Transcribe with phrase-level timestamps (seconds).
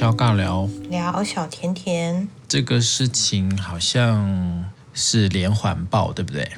[0.00, 2.26] 小尬聊，聊小甜甜。
[2.48, 4.64] 这个事情好像
[4.94, 6.50] 是连环爆，对不对？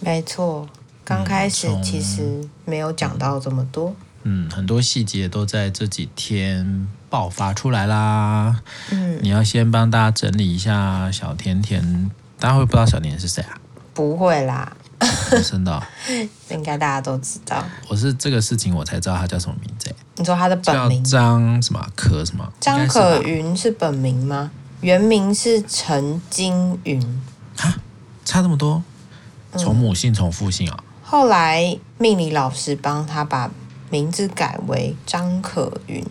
[0.00, 0.68] 没错，
[1.04, 3.94] 刚开始其实没有讲到这么多。
[4.24, 8.60] 嗯，很多细节都在这几天爆发出来啦。
[8.90, 13.56] 嗯，你要先帮大家整理一下小甜甜，大家会不知道小甜甜是谁啊？
[13.94, 14.76] 不会啦。
[15.42, 15.82] 真的，
[16.50, 17.64] 应该大家都知道。
[17.88, 19.94] 我是这个事情我才知道他叫什么名字。
[20.16, 22.46] 你说他的本名叫张什么可什么？
[22.60, 24.50] 张可云是本名吗？
[24.82, 27.00] 原名是陈金云。
[27.58, 27.76] 啊，
[28.24, 28.82] 差这么多？
[29.56, 30.76] 从母姓从父姓啊？
[30.78, 30.84] 嗯。
[31.02, 33.50] 后来命理老师帮他把
[33.90, 36.04] 名字改为张可云。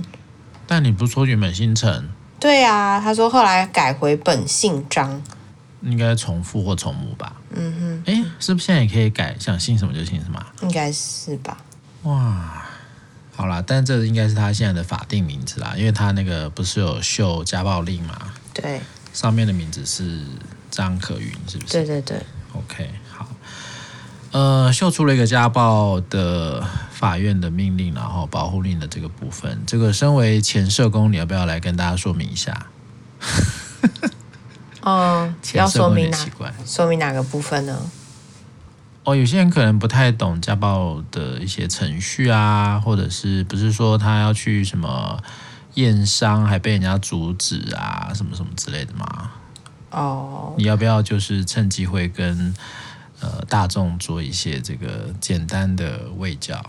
[0.66, 2.10] 但你不是说原本姓陈？
[2.40, 5.22] 对啊，他说后来改回本姓张。
[5.82, 7.38] 应该从父或从母吧？
[7.52, 10.44] 嗯哼，哎，是不是现在也可以改，想姓什么就姓什么？
[10.62, 11.58] 应该是吧。
[12.04, 12.66] 哇，
[13.36, 18.18] 好啦，但这应该是他现在的法定名字啦，因为他那个不是有秀家暴令嘛？
[18.54, 18.82] 对，
[19.14, 20.22] 上面的名字是
[20.72, 21.74] 张可云，是不是？
[21.74, 22.22] 对对对。
[22.54, 23.28] OK，好。
[24.32, 32.68] 呃，秀出了一个家暴的法院的命令，然后保护令的这个部分，这个身为前社工，你要不要来跟大家说明一下？
[34.82, 36.18] 哦， 要说明哪？
[36.66, 37.78] 说明哪个部分呢？
[39.04, 45.18] 哦，有些人可能不太懂家暴的一些程序啊，或者是不是说他要去什么
[45.76, 49.32] 验伤，还被人家阻止啊，什么什么之类的吗？
[49.92, 52.54] 哦，你要不要就是趁机会跟
[53.22, 54.88] 呃大众做一些这个
[55.20, 56.60] 简单的卫教？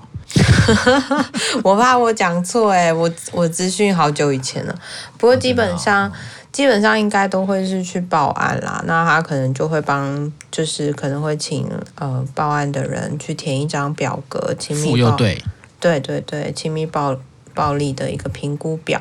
[1.64, 4.74] 我怕我讲错哎，我我资讯好久以前了，
[5.18, 6.12] 不过基本上。
[6.52, 15.40] 基本上应该都会是去报案啦，那他可能就会帮，就是可能会请呃报案的人去填一张表格，亲密暴对
[15.78, 17.16] 对对对，亲密暴
[17.54, 19.00] 暴力的一个评估表。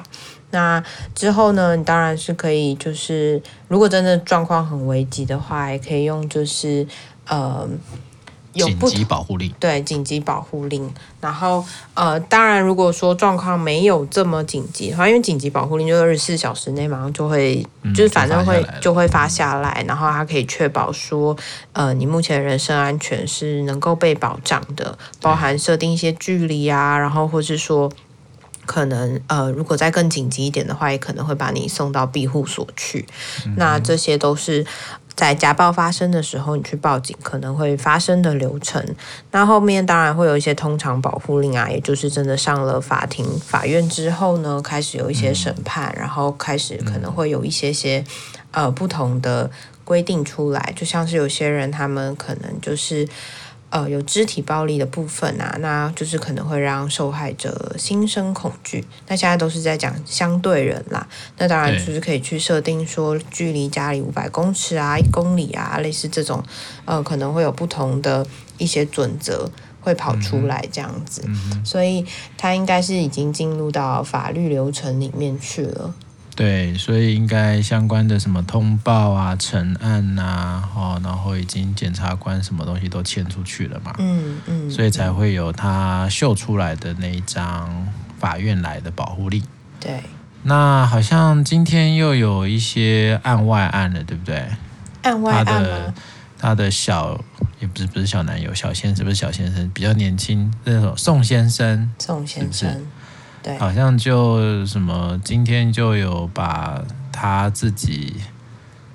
[0.52, 0.84] 那
[1.16, 6.86] 之后呢，你当然是可以，就是如果真的状况很危急的话，也可以用就是
[7.30, 7.70] 呃。
[8.54, 10.92] 有紧急保护令，对，紧急保护令。
[11.22, 11.64] 然后，
[11.94, 21.38] 呃，当然，如果说状况没有这么紧急的话，因为紧急保护令就二十四小时内马上就会，嗯、就是反正会就，就会发下来，然后它可以确保说，
[21.74, 27.90] 呃，你目前人身安全是能够被保障的，包含设定一些距离啊，然后或是说，
[28.66, 33.06] 可能呃，如果再更紧急一点的话，也可能会把你送到庇护所去。
[33.46, 34.66] 嗯、那这些都是。
[35.20, 38.82] 在家暴发生的时候，你去报警可能会发生的流程。
[39.32, 48.02] 那后面当然会有一些通常保护令啊，也就是真的上了法庭、法院之后呢，开始有一些审判，然后开始可能会有一些些
[48.52, 49.52] 呃不同的
[49.84, 50.74] 规定出来。
[50.74, 53.06] 就像是有些人他们可能就是。
[53.70, 58.84] 呃，有肢体暴力的部分啊，那就是可能会让受害者心生恐惧。
[59.08, 61.08] 那现在都是在讲相对人啦，
[61.38, 66.44] 那当然就是可以去设定说距离家里五百公尺啊、一公里啊，类似这种，
[66.86, 68.26] 呃，可能会有不同的
[68.58, 69.48] 一些准则
[69.82, 72.04] 会跑出来这样子，嗯、所以
[72.38, 75.94] 他应该是已经进入到法律流程里面去了。
[76.40, 87.86] 对，所以应该相关的什么通报啊、成案呐、啊，哦，然后已经检察官什么东西都签出去了嘛，嗯嗯，所以才会有他秀出来的那一张
[88.18, 89.44] 法院来的保护令。
[89.82, 90.02] 对，
[90.44, 94.48] 那好像今天又有一些案外案了，对不对？
[95.02, 95.46] 案外案？
[95.46, 95.94] 他的
[96.38, 97.22] 他的小
[97.60, 102.72] 也不是不是小男友，小先生不是小先生，比较年轻那种宋先生，宋先生。
[102.72, 102.86] 是？
[103.42, 108.16] 对，好像就什么，今天就有把他自己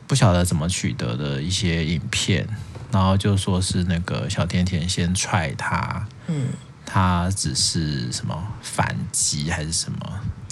[0.06, 2.46] 不晓得怎么取得的一些影片，
[2.92, 6.48] 然后就说是那个小甜甜先踹他，嗯，
[6.84, 9.98] 他只是什么反击还是什么？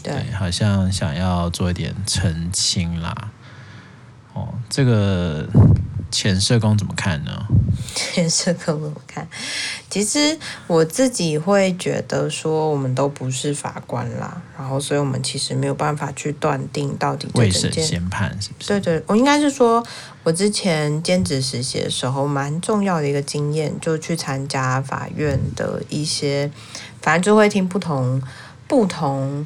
[0.02, 3.30] 对，对，好像想要做一点澄清啦。
[4.32, 5.46] 哦，这个。
[6.12, 7.46] 前社工怎么看呢？
[7.94, 9.26] 前社工怎么看？
[9.90, 18.68] 其实我自己会觉得说，我们都不是法官啦，然后所以我们其实没有办法去断定到底未审先判是不是？
[18.68, 19.84] 对对，我应该是说，
[20.22, 26.50] 我之前兼职实习的时候，蛮重要的一个经验，就去参加法院的一些，
[27.00, 28.22] 反正就会听不同
[28.68, 29.44] 不同。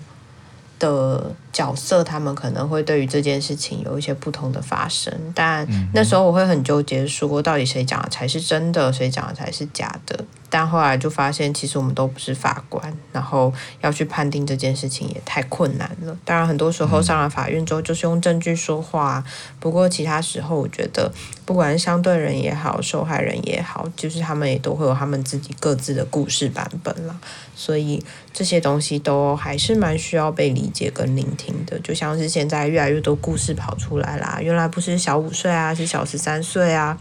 [0.79, 10.25] 的角色，他们可能会对于这件事情有一些不同的发生，但那时候我会很纠结，说到底谁讲的才是真的，谁讲的才是假的。
[10.49, 16.17] 但后来就发现，其实我们都不是法官，然后要去判定这件事情也太困难了。
[16.25, 19.23] 当然，很多时候上了法院之后，就是用证据说话。
[19.59, 21.13] 不过，其他时候我觉得，
[21.45, 27.19] 不管是相对人也好，受害人也好，就是他们也都会有他们自己各自的故事版本了。
[27.57, 28.03] 所以
[28.37, 31.79] 这些东西都还是蛮需要被理解跟聆听的。
[31.81, 36.99] 就像是现在越来越多故事跑出来啦，原来不是小五岁啊，是小十三岁啊。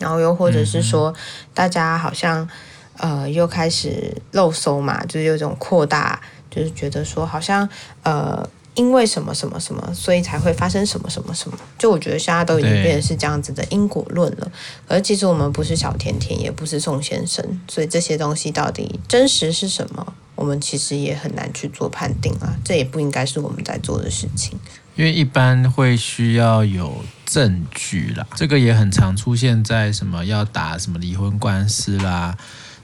[0.00, 1.14] 然后又或者是说，
[1.54, 2.48] 大家好像
[2.96, 7.68] 呃又开始漏搜嘛，就是有种扩大，就是觉得说好像
[8.02, 11.56] 呃因为什么什么什么，所以才会发生什么什么什么。
[11.78, 14.50] 就我觉得现在都已经变成是这样子的因果论了。
[14.88, 22.58] 而其实我们不是小甜甜，也不是宋先生，所以这些东西到底真实是什么，我们其实也很难去做判定啊。
[22.64, 24.58] 这也不应该是我们在做的事情。
[24.96, 32.36] 因为一般会需要有证据啦，这个也很常出现在什么要打什么离婚官司啦，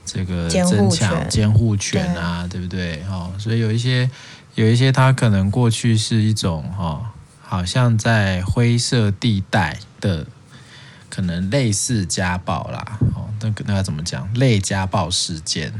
[0.05, 3.03] 这个增强监护权啊，对，对不对？
[3.09, 4.09] 哦，所以有一些
[4.55, 7.05] 有一些他可能过去是一种哦，
[7.41, 10.25] 好像在灰色地带的，
[11.09, 14.33] 可能类似家暴啦，哦，那个那要怎么讲？
[14.33, 15.73] 类家暴事件。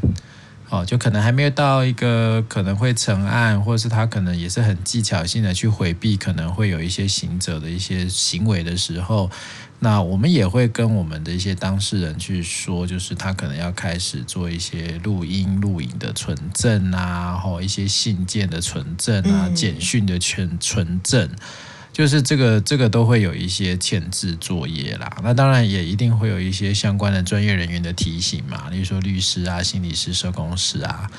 [0.69, 9.31] 哦，就可能还没有到一个可能会成案，或者是他可能也是很技巧性的去回避，可能会有一些行者的一些行为的时候，
[9.79, 21.27] 那我们也会跟我们的一些当事人去说，就是他可能要开始做一些录音录影的存证啊，然后一些信件的存证啊，简讯的存存证。
[21.99, 25.17] 就是这个，这个都会有一些前置作业啦。
[25.21, 31.11] 那当然也一定会有一些相关的专业人员的提醒嘛，例如说律师啊、心理师、社工师啊。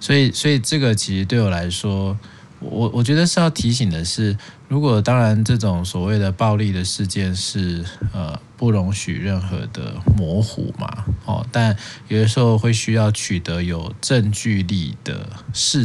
[0.00, 2.18] 所以，所以这个其实对我来说，
[2.60, 4.34] 我我觉得是要提醒的是，
[4.68, 7.84] 如果当然这种所谓的暴力的事件是
[8.14, 8.40] 呃。
[8.62, 11.76] 不容许任何的模糊嘛，哦，但
[12.06, 15.84] 有的时候会需要取得有证据力的事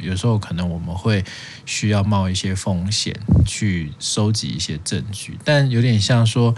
[0.00, 1.24] 有时候可能我们会
[1.66, 3.14] 需要冒一些风险
[3.46, 6.54] 去收集一些证据，但有点像说，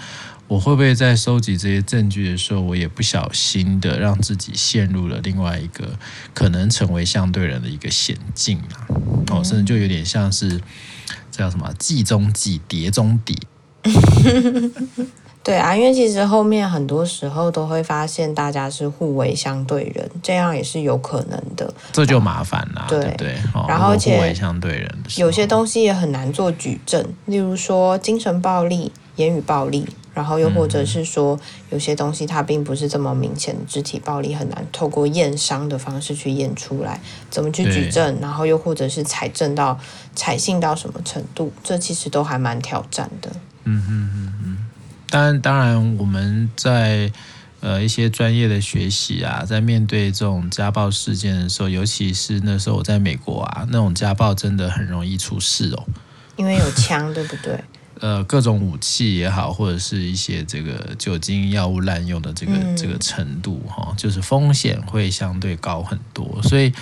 [0.49, 5.99] 我会不会在收集这些证据的时候，我也不小心的让自己陷入了另外一个
[6.33, 8.87] 可能成为相对人的一个险境啊，
[9.31, 10.61] 哦，甚至就有点像是
[11.31, 13.37] 这叫什么“计中计，叠中叠”。
[15.44, 21.73] 对啊，因为其实后面很多时候都会发现大家是互为相对人，这样也是有可能的。
[21.93, 23.35] 这就麻烦了，对，对不对？
[23.69, 31.38] 然后而且互为相对人，有些东西也很难做举证，例如说精神暴力、言语暴力，然后又或者是说
[31.69, 36.99] 有些东西它并不是这么明显的肢体暴力，很难透过验伤的方式去验出来，
[37.29, 38.19] 怎么去举证？
[38.19, 39.79] 然后又或者是采证到
[40.17, 43.31] 采信到什么程度，这其实都还蛮挑战的。
[43.64, 44.58] 嗯嗯嗯嗯。
[45.15, 47.09] 当然，当然，我们在
[47.61, 55.87] 呃一些专业的学习啊，在面对这种家暴事件的时候，尤其是那时候我在美国啊，那种家暴真的很容易出事哦，
[56.35, 57.63] 因为有枪，对不对？
[58.01, 66.73] 呃，各种武器也好，或者是一些这个酒精药物滥用的这个、嗯、这个程度哈，就是风险会相对高很多，所以。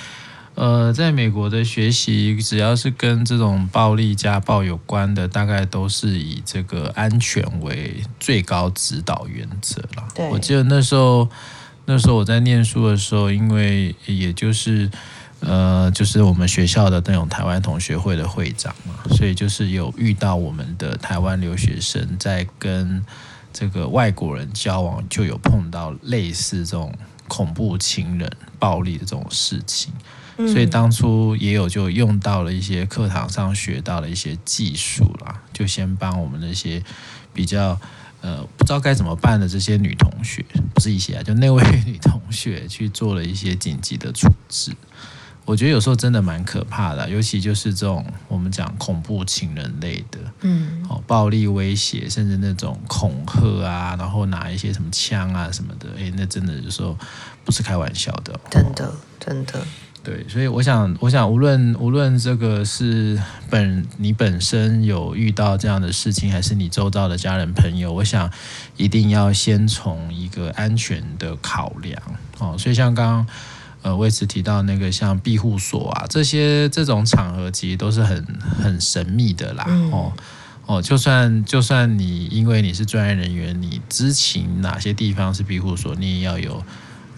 [0.55, 10.07] 呃，在美国的学习，只要是跟这种暴力家暴有关的，大概都是以这个安全为最高指导原则了。
[10.15, 11.27] 对，我记得那时候，
[11.87, 14.91] 那时候我在念书的时候，因为也就是
[15.41, 23.03] 呃，就是我们学校的那种台湾同学会的会长嘛，所以就是有遇到我们的台湾留学生在跟
[23.55, 26.95] 这个外国人交往，就有碰到类似这种
[27.27, 29.93] 恐怖情人暴力的这种事情。
[30.37, 36.83] 所以当初也有就用到了一些课堂上学到的一些技术啦，就先帮我们那些
[37.35, 37.79] 比较
[38.21, 44.73] 呃不知道该怎么办的这些女同学，不是一些啊，就那位女同学去做了一些紧急的处置。
[45.45, 56.97] 我觉得有时候真的蛮可怕的，尤其就是这种我们讲恐怖情人类的，嗯，哦，暴力威胁，甚至那种恐吓啊，然后拿一些什么枪啊什么的，诶，那真的有时候
[57.45, 59.67] 不是开玩笑的，真的，真的。
[60.05, 63.17] 对，所以我想，我想无论无论这个是
[63.49, 68.29] 本你本身有遇到这样的事情，还是你周遭的家人朋友，我想
[68.77, 72.03] 一定要先从一个安全的考量
[72.41, 72.57] 哦。
[72.59, 73.27] 所以像刚刚
[73.83, 78.27] 呃魏慈提到那个像庇护所啊，这些这种场合其实都是很
[78.61, 79.65] 很神秘的啦。
[79.93, 80.13] 哦
[80.67, 86.61] 哦，就算就算你因为你是专业人员，你知情哪些地方是庇护所，你也要有。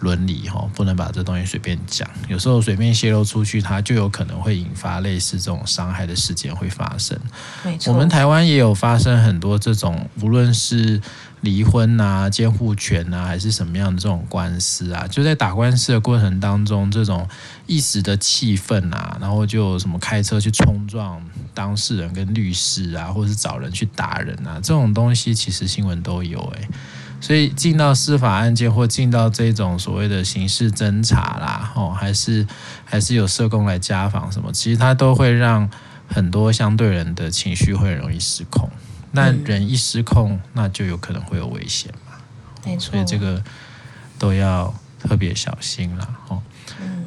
[0.04, 2.08] 伦理哈，不能把这东西随便讲。
[2.28, 7.18] 有时候随便泄露出去，它就有可能会引发类似这种伤害的事件会发生。
[7.64, 11.00] 没错，我们台湾也有发生很多这种，无论是
[11.40, 17.26] 离婚啊、监护权啊，还是什么样的这种官司啊，就在打官司的过程当中，这种
[17.66, 21.20] 一时的气愤啊，然后就什么开车去冲撞
[21.54, 26.68] 当事人跟律师啊，或者是找人去打人啊，这种东西其实新闻都有诶、欸。
[27.24, 32.46] 所以进到司法案件或进到这种所谓的刑事侦查啦，哦，还是
[32.84, 35.70] 还是有社工来家访什么，其实它都会让
[36.06, 38.68] 很多相对人的情绪会很容易失控。
[39.12, 42.12] 那人一失控，那就有可能会有危险嘛。
[42.62, 42.90] 没错。
[42.90, 43.42] 所以这个
[44.18, 46.06] 都要特别小心啦。
[46.28, 46.42] 哦。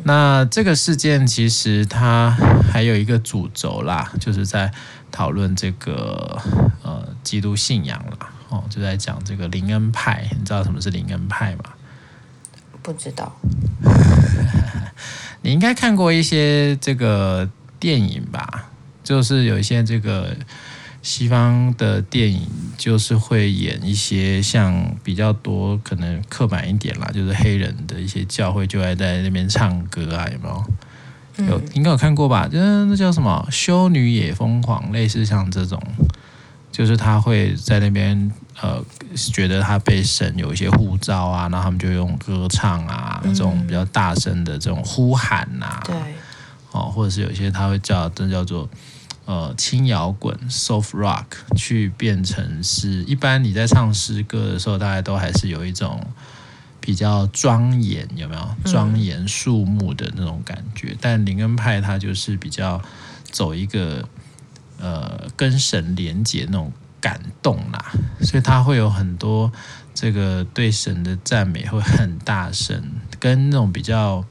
[0.03, 2.35] 那这个事件其实它
[2.71, 4.71] 还有一个主轴啦，就是在
[5.11, 6.41] 讨论这个
[6.81, 8.29] 呃基督信仰啦。
[8.49, 11.63] 哦，就在讲这个灵恩派，你知道什么是灵恩派吗？
[12.81, 13.35] 不知道。
[15.41, 17.49] 你应该看过一些这个
[17.79, 18.69] 电影吧？
[19.03, 20.35] 就是有一些这个
[21.01, 30.65] 西方的电影，就是会演一些像比较多可能刻板一点啦，就是黑人的一些教会就爱在那边唱歌啊，有没有？
[31.49, 32.47] 有，应该有看过吧？
[32.47, 35.81] 就是那叫什么《修女也疯狂》，类似像这种。
[36.77, 38.31] 就是他会在那边，
[38.61, 38.79] 呃，
[39.33, 45.95] 觉得他被神有一些护照啊，然后他们就用歌唱啊，这种比较大声的这种呼喊呐、啊，对，
[46.73, 48.69] 哦，或者是有一些他会叫这叫做
[49.25, 55.99] 呃轻摇滚 （soft rock） 去变成是，一般你在唱诗歌的时候，大家都还是有一种
[56.79, 60.89] 比较庄严，有没有庄严肃穆的那种感觉？
[60.91, 62.79] 嗯、但林恩派他就是比较
[63.31, 64.07] 走一个。
[64.79, 67.91] 呃，跟神连接那种感动啦，
[68.21, 69.51] 所以他会有很多
[69.93, 72.83] 这个对神的赞美会很大声，
[73.19, 74.23] 跟那种比较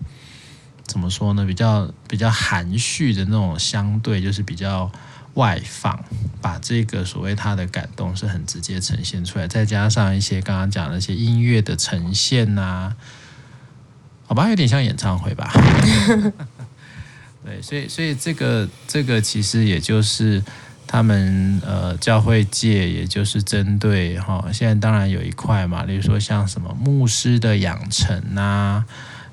[0.85, 1.45] 怎么说呢？
[1.45, 4.91] 比较比较含蓄的那种相对，就是比较
[5.35, 6.05] 外放，
[6.41, 12.95] 把这个所谓他的感动是很直接呈现出来，再加上一些刚刚讲的那些音乐的呈现呐、
[14.27, 15.53] 好吧，有点像演唱会吧。
[17.47, 20.43] 对，所以所以这个这个其实也就是
[20.85, 28.87] 他们呃教会界，也就是针对哈、现在当然有一块嘛，例如说像什么牧师的养成呐、啊，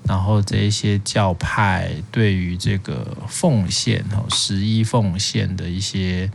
[0.08, 6.30] 然后这一些教派对于这个奉献哦，十一奉献的一些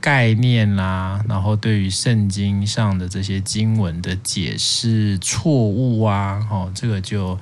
[0.00, 7.38] 概念啦、然后对于圣经上的这些经文的解释错误啊，哦，这个就。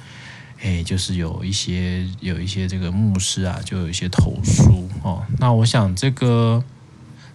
[0.62, 5.23] 哎，就是有一些有一些这个牧师啊，就有一些投诉哦。
[5.38, 6.62] 那我想这个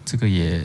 [0.05, 0.63] 这个也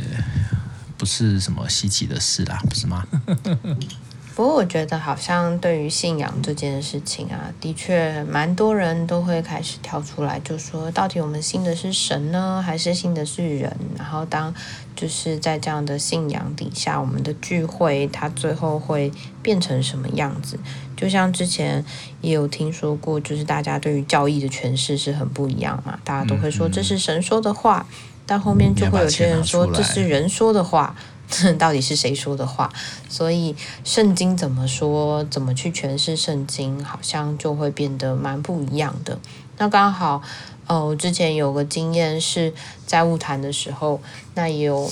[0.97, 3.05] 不是什么稀奇的事啦，不是吗？
[4.35, 13.77] 不过我觉得好像对于信仰这件事情啊，的确蛮多人都会开始跳出来，就说到底我们信的是神呢，还是信的是人？
[13.99, 14.55] 然后当
[14.97, 20.59] 就是在这样的信仰底下，我们的聚会它最后会变成什么样子？
[20.97, 21.85] 就像之前
[22.21, 25.99] 也有听说过，就是大家对于教义的诠释是很不一样嘛。
[26.05, 27.87] 大家都会说这是神说的话，
[28.27, 30.95] 但后面就会有些人说这是人说的话，
[31.59, 32.71] 到底是谁说的话？
[33.09, 39.19] 所以圣经怎么说，怎么去诠释圣经，好像就会变得蛮不一样的。
[39.59, 40.23] 那刚好，
[40.67, 42.53] 哦，我之前有个经验是
[42.87, 44.01] 在物谈的时候，
[44.35, 44.91] 那也有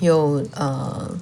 [0.00, 1.16] 有呃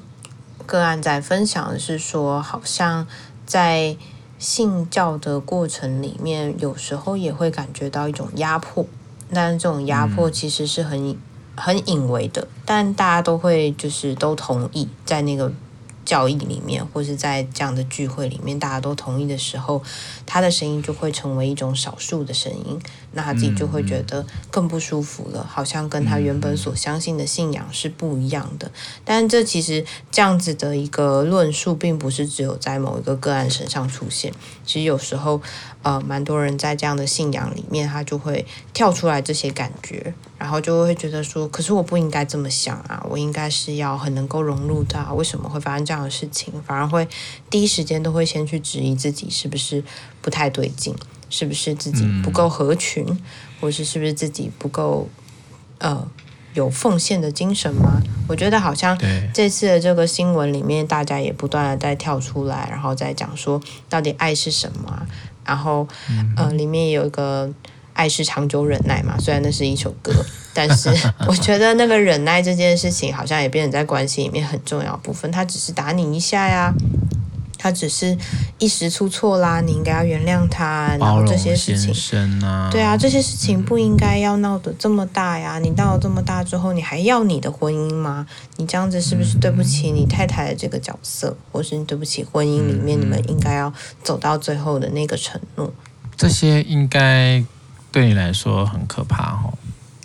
[0.66, 3.06] 个案在分享是说，好像。
[3.46, 3.96] 在
[4.38, 8.86] 信教的过程里面，有时候也会感觉到一种压迫，
[9.32, 11.18] 但这种压迫其实是很、嗯、
[11.56, 15.52] 很隐微的，但大家都会就是都同意在那个。
[16.04, 19.82] 教义里面，或是在这样的聚会里面，大家都同意的时候，
[20.26, 22.80] 他的声音就会成为一种少数的声音，
[23.12, 28.70] 那他自己就会觉得更不舒服了，好像跟他原本所相信的信仰是不一样的。
[29.04, 34.32] 但这其实这样子的一个论述，并不是只有在某一个个案身上出现，
[34.64, 35.40] 其实有时候。
[35.84, 46.54] 呃，蛮多人在这样的信仰里面，他就会跳出来这些感觉，然后就会觉得说，可是我不应该这么想啊，我应该是要很能够融入到，为什么会发生这样的事情？
[46.62, 47.06] 反而会
[47.50, 49.84] 第一时间都会先去质疑自己是不是
[50.24, 50.96] 不太对劲，
[51.28, 53.18] 是不是自己不够合群，嗯、
[53.60, 55.06] 或是是不是自己不够
[55.76, 56.08] 呃
[56.54, 58.00] 有奉献的精神吗？
[58.26, 58.98] 我觉得好像
[59.34, 65.06] 这次的这个新闻里面，大家也不断的在跳出来，然后再讲说，到底爱是什么？
[65.44, 65.86] 然后，
[66.38, 67.52] 呃，里面有一个
[67.92, 70.10] “爱是长久忍耐”嘛，虽然那是一首歌，
[70.54, 70.88] 但是
[71.28, 75.30] 我觉得那个忍耐这件事情，好像也变成在关系里面很重要部分。
[75.30, 76.72] 他只是打你一下呀，
[77.64, 78.14] 他只是
[78.58, 85.58] 一一时出错啦，你应该要原谅他，然后这些事情，啊、对啊，这些事情不应该要闹得这么大呀！
[85.58, 88.26] 你闹了这么大之后，你还要你的婚姻吗？
[88.58, 95.72] 你这样子是不是对不起你太太的这个角色，嗯、或是你对不起婚姻里面你们应该要走到最后的那个承诺？
[96.14, 97.42] 这些应该
[97.90, 99.56] 对你来说很可怕哦。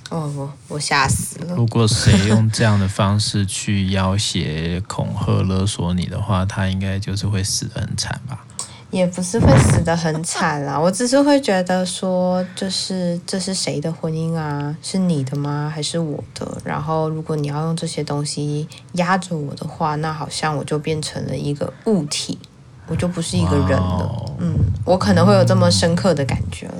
[0.09, 1.55] 哦，我我吓死了！
[1.55, 8.43] 如果谁用这样的方式去要挟、恐吓、勒索你的话，他应该就是会死得很惨吧？
[8.91, 14.75] 也不是会死得很惨啦，我只是会觉得说，就是这是谁的婚姻啊？
[14.81, 15.71] 是你的吗？
[15.71, 16.57] 还是我的？
[16.65, 22.39] 然后如果你要用这些东西压着我的话，那好像我就变成了一个物体，
[22.87, 24.07] 我就不是一个人了。
[24.07, 24.31] Wow.
[24.39, 26.78] 嗯，我可能会有这么深刻的感觉了。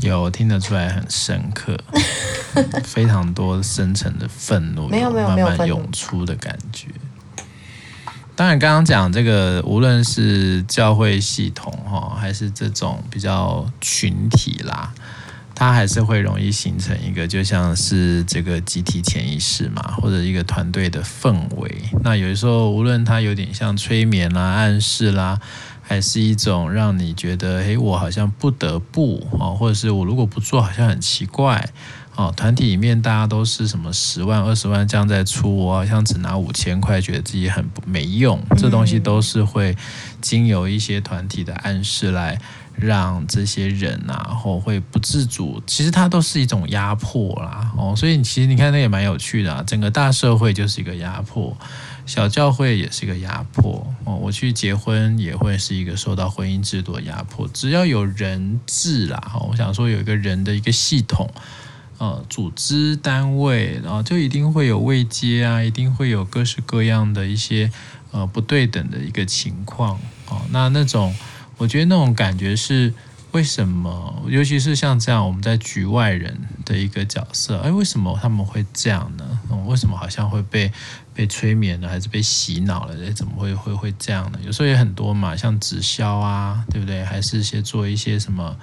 [0.00, 1.76] 有听得出来很深刻，
[2.84, 6.88] 非常多深层的愤怒，没有没有没有慢慢涌出的感觉。
[8.36, 14.94] 当然，刚刚讲这个，无论是教会系统哈，还是这种比较群体啦，
[15.56, 21.74] 它还是会容易形成一个，就像是这个集体潜意识嘛，或者一个团队的氛围。
[22.04, 25.40] 那有的时候，无论它有点像催眠啦、暗示啦。
[25.88, 31.66] 还是一种让你觉得，诶，我好像不得不哦，或者是我如果不做，好像很奇怪
[32.14, 32.30] 哦。
[32.36, 38.38] 团体里面大家都是什么十万、二十万这样在出，我好像只拿五千块，觉得自己很没用。
[38.58, 39.74] 这东西都是会
[40.20, 42.38] 经由一些团体的暗示来
[42.76, 45.62] 让这些人啊，或会不自主。
[45.66, 47.94] 其实它都是一种压迫啦，哦。
[47.96, 49.64] 所以其实你看，那也蛮有趣的啊。
[49.66, 51.56] 整个大社会就是一个压迫。
[52.08, 57.46] 小教会也是一个压迫哦，我去结婚也会是一个受到婚姻制度的压迫。
[57.46, 61.30] 只要有人治啦，哈，我想说有一个人的一个系统，
[61.98, 67.70] 呃，组织单位，然后就一定会有位阶啊，一定会有各式各样的一些
[68.10, 70.40] 呃不对等的一个情况哦。
[70.50, 71.14] 那那种，
[71.58, 72.94] 我觉得那种感觉是。
[73.38, 74.24] 为什么？
[74.26, 79.40] 尤其是像这样，我们在局外人的一个角色，哎，为什么他们会这样呢？
[79.48, 80.72] 嗯，为什么好像会被
[81.14, 82.96] 被催眠了，还是被洗脑了？
[83.00, 84.40] 哎，怎么会会会这样呢？
[84.44, 87.04] 有时候也很多嘛，像直销啊，对不对？
[87.04, 88.56] 还是些做一些什么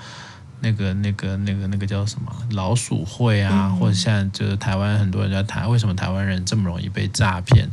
[0.60, 7.70] 那个那个那个那个叫什么老鼠会啊，或者现在就是台湾很多人在谈，为什么台湾人这么容易被诈骗？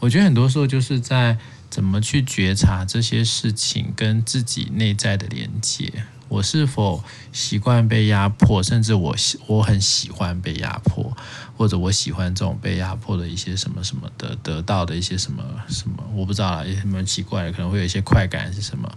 [0.00, 1.38] 我觉得很多时候就是在
[1.70, 5.90] 怎么去觉察这些事情跟自己内在的连接。
[6.32, 9.14] 我是否习惯被压迫，甚至我
[9.46, 11.14] 我很喜欢被压迫，
[11.58, 18.90] 或者我喜欢这种被压迫的一些什么什么的得到的一些什么什么，我不知道啦，也蛮奇怪的，可能会有一些快感是什么，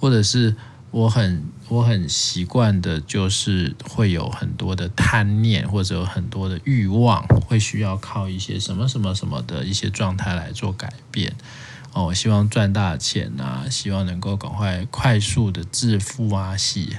[0.00, 0.56] 或者是
[0.90, 11.36] 我很我很习惯的，就是会有很多的贪念，或者有很多的欲望，会需要靠一些什么什么什么的一些状态来做改变。
[11.92, 16.96] 哦，希望赚大钱啊，希望能够赶快快速的致富啊，洗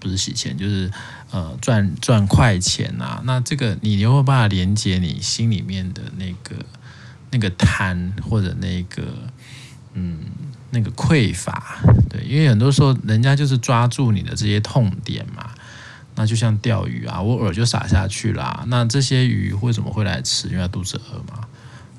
[0.00, 0.90] 不是洗钱，就是
[1.30, 3.22] 呃赚赚快钱啊。
[3.24, 6.56] 那这个你有没有办法连接你心里面的那个
[7.30, 9.02] 那个贪或者那个
[9.94, 10.18] 嗯
[10.70, 11.78] 那个匮乏？
[12.10, 15.50] 对，因为很多时候人家就是抓住你的这些痛点嘛。
[16.14, 18.64] 那就像钓鱼啊，我饵就撒下去啦。
[18.66, 20.46] 那这些鱼为什么会来吃？
[20.48, 21.48] 因为肚子饿嘛。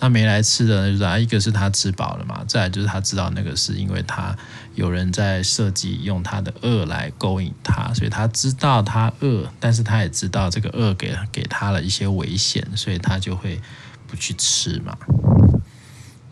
[0.04, 4.36] 他没来吃的，就是啊，一个是他吃饱了嘛，再来就是他知道那个是因为他
[4.76, 13.62] 有人在设计用他的饿来勾引他，所以他知道他饿，但是他也知道这个饿给给他了一些危险，所以他就会
[14.06, 14.94] 不去吃嘛。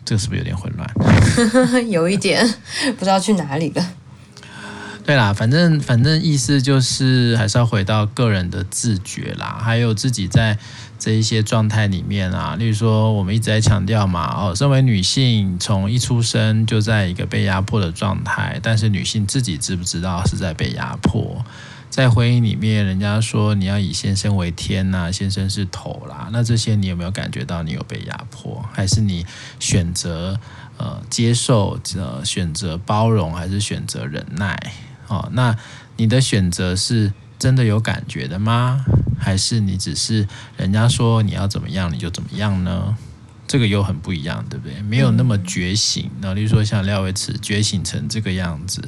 [0.04, 0.86] 这个是不是有点混乱？
[1.88, 2.46] 有一点，
[2.98, 3.82] 不知道去哪里了。
[5.04, 10.56] 对啦，反正反正意思就是还是要回到个人的自觉啦，还有自己在
[10.96, 21.44] 这一些状态里面啊，例如说我们一直在强调嘛，哦，身为女性从一出生就在一个被压迫的状态，但是女性自己知不知道是在被压迫？
[21.90, 29.26] 在婚姻里面，人家说你要以先生为天呐、先生是头啦，那这些你有没有感觉到你有被压迫，还是你
[29.58, 30.38] 选择
[30.78, 34.56] 呃接受呃选择包容，还是选择忍耐？
[35.08, 35.56] 哦，那
[35.96, 38.84] 你的选择是真的有感觉的吗？
[39.18, 42.96] 还是你只是人家说你要怎么样你就怎么样呢？
[43.46, 44.80] 这个又很不一样，对不对？
[44.82, 46.10] 没有那么觉醒。
[46.20, 48.82] 那例如说像廖维慈觉醒成这个样子，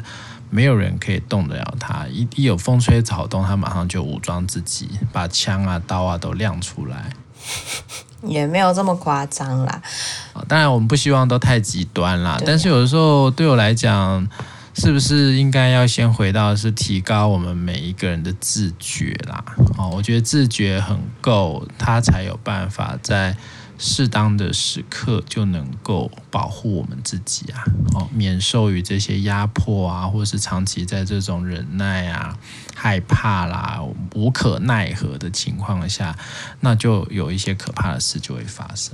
[0.50, 2.06] 没有人可以动得了他。
[2.08, 7.12] 一一有风吹草动，他马上就武装自己，把枪啊刀啊都亮出来。
[8.26, 9.82] 也没有这么夸张啦。
[10.48, 12.40] 当然我们不希望都太极端啦。
[12.46, 14.26] 但是有的时候对我来讲。
[14.74, 19.44] 是不是应该要先回到是提高我们每一个人的自觉啦？
[19.78, 23.36] 哦，我觉得自觉很够，他才有办法在
[23.78, 32.36] 适当的时刻就能够保护我们自己啊，哦，免受于这些压迫啊，或是长期在这种忍耐啊、
[32.74, 33.80] 害怕啦、
[34.14, 36.16] 无可奈何的情况下，
[36.60, 38.92] 那就有一些可怕的事就会发生，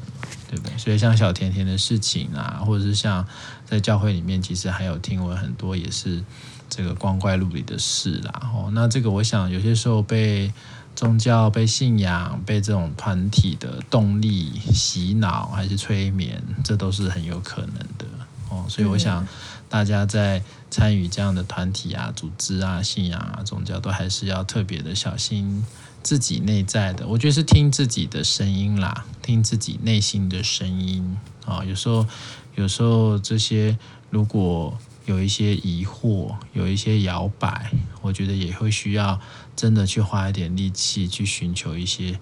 [0.51, 0.77] 对不对？
[0.77, 3.25] 所以像小甜甜的事情啊，或者是像
[3.65, 6.25] 在教会里面，其实还有听闻很多也是
[6.69, 8.51] 这个光怪陆离的事啦。
[8.53, 10.53] 哦，那这个我想有些时候被。
[10.97, 18.05] 宗教被信仰、被这种团体的动力洗脑，还是催眠，这都是很有可能的
[18.51, 18.67] 哦。
[18.69, 19.27] 所以我想，
[19.69, 25.65] 大家在参与这样的团体啊、组织啊、信仰啊、宗教，都还是要特别的小心
[26.03, 27.07] 自己内在的。
[27.07, 31.65] 我觉得是听自己的声音啦，听自己内心的声音啊。
[31.65, 32.07] 有时候，
[32.55, 33.79] 有时候这些
[34.11, 34.79] 如果。
[35.07, 39.19] 有一些疑惑，有一些摇摆，我觉得也会需要
[39.57, 42.21] 真的去花一点力气去寻求一些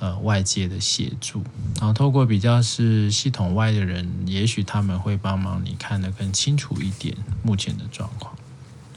[0.00, 1.42] 呃外界的协助，
[1.76, 8.35] 然后透过比较是系统外的人，也许他们会帮忙你看得更清楚一点目前的状况。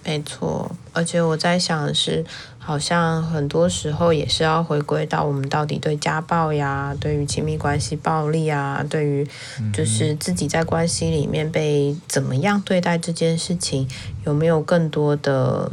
[0.10, 2.26] 没错，而且我在想的是，
[2.58, 9.28] 好像很多时候也是要回归到我们到底对家暴呀，对于亲密关系暴力啊，对于
[9.72, 13.88] 就是自己在关系里面被怎么样对待这件事情，
[14.26, 15.72] 有没有更多的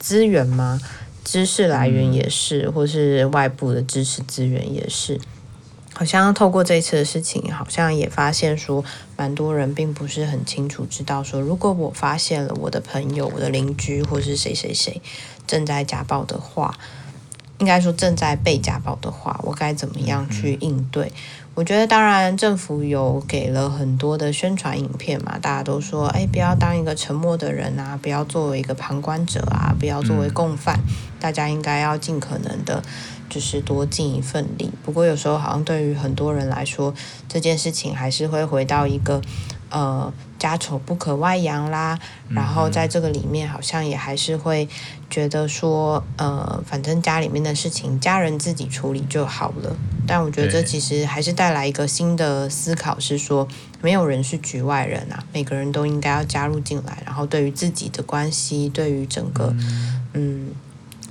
[0.00, 0.80] 资源吗？
[1.22, 5.20] 知识来源也是，或是外部的知识资源也是。
[5.98, 8.84] 好像透过这次的事情，好像也发现说，
[9.16, 15.02] 蛮多人并不是很清楚知道说，如果我发现了我的朋友、我的邻居或是谁谁谁
[15.44, 16.78] 正在家暴的话，
[17.58, 21.10] 应该说正在被家暴的话，我该怎么样去应对？
[21.56, 30.78] 我觉得，当然政府有给了很多的宣传影片嘛，大家都说，哎，不要当一个沉默的人啊，不要作为一个旁观者啊，不要作为共犯，
[31.18, 32.84] 大家应该要尽可能的。
[33.28, 36.94] 就是多尽一份力，不过有时候好像对于很多人来说，
[37.28, 39.20] 这件事情还是会回到一个，
[39.70, 41.98] 呃，家丑不可外扬啦。
[42.28, 44.68] 然后在这个里面，好像也还是会
[45.10, 49.76] 觉得说，呃，反正家里面的事情，家人自己处理就好了。
[50.06, 53.46] 但我觉得这其实还是带来一个新的思考，是说
[53.82, 57.02] 没有人是局外人啊，每个人都应该要加入进来。
[57.04, 59.54] 然后对于自己的关系，对于整个，
[60.14, 60.50] 嗯。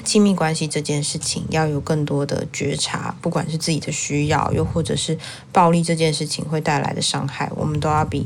[0.08, 5.20] 亲密关系这件事情要有更多的觉察，不管是自己的需要，又或者是
[5.52, 8.26] 暴力这件事情会带来的伤害，我们都要比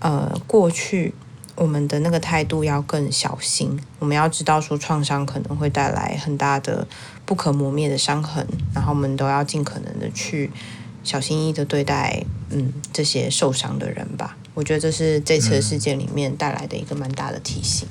[0.00, 1.14] 呃过去
[1.56, 3.80] 我们的那个态度要更小心。
[3.98, 6.86] 我们要知道说创伤可能会带来很大的
[7.24, 10.50] 不可磨灭的伤痕，然后我们都要尽可能的去
[11.02, 14.36] 小心翼翼的对待嗯这些受伤的人吧。
[14.52, 17.88] 我觉得这是这次事件里面带来的一个蛮大的提醒。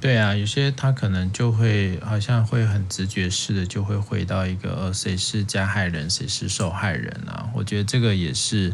[0.00, 7.50] 对啊，有些他可能就会好像会很直觉式的就会回到一个呃，谁是加害人，谁是受害人啊？
[7.52, 8.72] 我觉得这个也是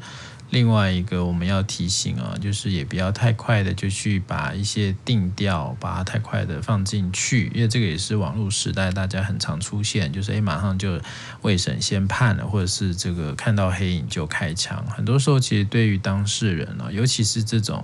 [0.50, 11.00] 另外一个我们要提醒啊，就是也不要太快的就去把一些定调，把它太快的放进去，因为这个也是网络时代大家很常出现，就是诶马上就
[11.40, 14.84] 未审先判了，或者是这个看到黑影就开枪。
[14.88, 17.82] 很多时候其实对于当事人啊，尤其是这种。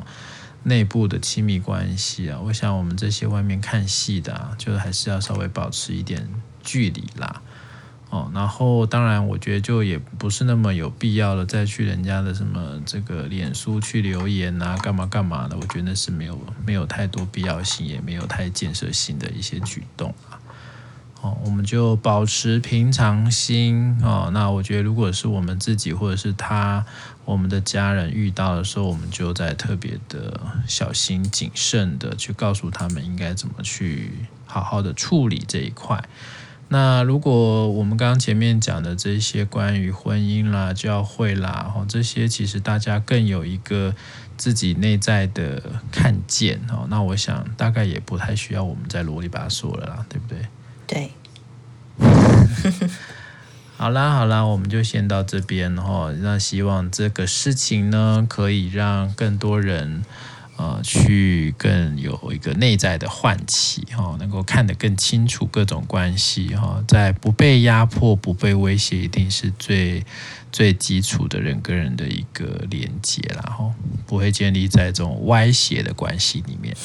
[0.62, 6.28] 内部的亲密关系啊，我想我们这些外面看戏的啊，就还是要稍微保持一点
[6.62, 7.42] 距离啦。
[8.10, 20.42] 哦，然后当然，我觉得就也不是那么有必要的再去人家的什么这个脸书去留言啊，干嘛干嘛的，我觉得那是没有没有太多必要性，也没有太建设性的一些举动啊。
[21.22, 24.30] 哦，我们就保持平常心哦。
[24.32, 26.84] 那我觉得，如果是我们自己或者是他，
[27.30, 34.10] 我们的家人遇到的时候，我们就在特别的小心谨慎的去告诉他们应该怎么去
[34.46, 36.02] 好好的处理这一块。
[36.72, 43.94] 那如果我们刚刚前面讲的这些关于婚姻啦、教会啦，哦，这些其实大家更有一个
[44.36, 46.86] 自己内在的看见哦。
[46.88, 50.48] 那我想大概也不太需要我们再啰里吧嗦了啦，对不对？
[50.86, 51.10] 对，
[53.80, 56.12] 好啦好啦，我们就先到这边哈。
[56.18, 60.04] 那希望这个事情呢，可以让更多人
[60.58, 70.04] 呃去更有一个内在的唤起哈，能够看得更清楚各种关系哈，在不被压迫、不被威胁，一定是最
[70.52, 73.72] 最基础的人跟人的一个连接，然后
[74.06, 76.76] 不会建立在这种歪斜的关系里面。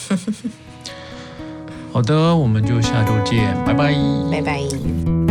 [1.91, 3.93] 好的，我们就下周见，拜拜，
[4.31, 5.24] 拜拜。